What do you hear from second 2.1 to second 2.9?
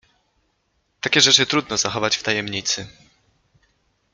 w tajemnicy…